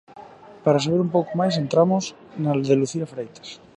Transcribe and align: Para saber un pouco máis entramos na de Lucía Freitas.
Para 0.65 0.81
saber 0.83 0.99
un 1.05 1.13
pouco 1.15 1.31
máis 1.41 1.55
entramos 1.63 2.03
na 2.41 2.51
de 2.67 2.75
Lucía 2.81 3.09
Freitas. 3.13 3.49